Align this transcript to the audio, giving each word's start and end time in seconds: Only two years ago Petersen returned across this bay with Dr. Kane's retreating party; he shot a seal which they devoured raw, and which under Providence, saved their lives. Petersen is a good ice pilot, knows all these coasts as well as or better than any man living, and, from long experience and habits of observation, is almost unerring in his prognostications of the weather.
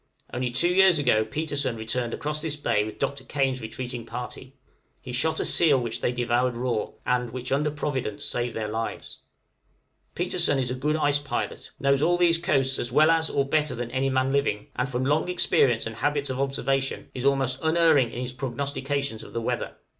Only 0.33 0.49
two 0.49 0.73
years 0.73 0.97
ago 0.97 1.23
Petersen 1.23 1.75
returned 1.75 2.11
across 2.11 2.41
this 2.41 2.55
bay 2.55 2.83
with 2.83 2.97
Dr. 2.97 3.23
Kane's 3.23 3.61
retreating 3.61 4.03
party; 4.03 4.55
he 4.99 5.11
shot 5.13 5.39
a 5.39 5.45
seal 5.45 5.79
which 5.79 6.01
they 6.01 6.11
devoured 6.11 6.57
raw, 6.57 6.87
and 7.05 7.29
which 7.29 7.51
under 7.51 7.69
Providence, 7.69 8.25
saved 8.25 8.55
their 8.55 8.67
lives. 8.67 9.19
Petersen 10.15 10.57
is 10.57 10.71
a 10.71 10.73
good 10.73 10.95
ice 10.95 11.19
pilot, 11.19 11.69
knows 11.79 12.01
all 12.01 12.17
these 12.17 12.39
coasts 12.39 12.79
as 12.79 12.91
well 12.91 13.11
as 13.11 13.29
or 13.29 13.45
better 13.45 13.75
than 13.75 13.91
any 13.91 14.09
man 14.09 14.33
living, 14.33 14.69
and, 14.75 14.89
from 14.89 15.05
long 15.05 15.29
experience 15.29 15.85
and 15.85 15.97
habits 15.97 16.31
of 16.31 16.39
observation, 16.41 17.11
is 17.13 17.23
almost 17.23 17.59
unerring 17.61 18.09
in 18.09 18.21
his 18.23 18.33
prognostications 18.33 19.21
of 19.21 19.33
the 19.33 19.39
weather. 19.41 19.75